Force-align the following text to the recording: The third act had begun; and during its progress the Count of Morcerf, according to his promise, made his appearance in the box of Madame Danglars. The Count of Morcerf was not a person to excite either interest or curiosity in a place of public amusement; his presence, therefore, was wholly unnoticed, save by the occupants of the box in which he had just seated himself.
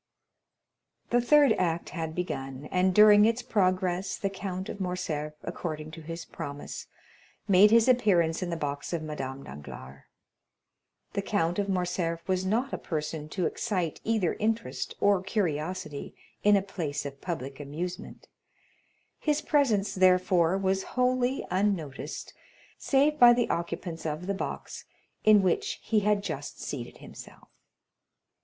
The 1.11 1.21
third 1.21 1.53
act 1.59 1.89
had 1.89 2.15
begun; 2.15 2.67
and 2.71 2.91
during 2.91 3.23
its 3.23 3.43
progress 3.43 4.17
the 4.17 4.31
Count 4.31 4.67
of 4.67 4.79
Morcerf, 4.81 5.33
according 5.43 5.91
to 5.91 6.01
his 6.01 6.25
promise, 6.25 6.87
made 7.47 7.69
his 7.69 7.87
appearance 7.87 8.41
in 8.41 8.49
the 8.49 8.57
box 8.57 8.93
of 8.93 9.03
Madame 9.03 9.43
Danglars. 9.43 10.01
The 11.13 11.21
Count 11.21 11.59
of 11.59 11.69
Morcerf 11.69 12.27
was 12.27 12.47
not 12.47 12.73
a 12.73 12.79
person 12.79 13.29
to 13.29 13.45
excite 13.45 14.01
either 14.03 14.33
interest 14.39 14.95
or 14.99 15.21
curiosity 15.21 16.15
in 16.43 16.55
a 16.57 16.63
place 16.63 17.05
of 17.05 17.21
public 17.21 17.59
amusement; 17.59 18.27
his 19.19 19.39
presence, 19.39 19.93
therefore, 19.93 20.57
was 20.57 20.81
wholly 20.97 21.45
unnoticed, 21.51 22.33
save 22.79 23.19
by 23.19 23.33
the 23.33 23.51
occupants 23.51 24.07
of 24.07 24.25
the 24.25 24.33
box 24.33 24.85
in 25.23 25.43
which 25.43 25.79
he 25.83 25.99
had 25.99 26.23
just 26.23 26.59
seated 26.59 26.97
himself. 26.97 27.49